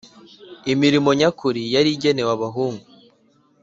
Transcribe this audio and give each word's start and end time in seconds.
Imirimo 0.73 1.09
nyakuri 1.19 1.61
yari 1.73 1.89
igenewe 1.95 2.31
abahungu 2.35 2.85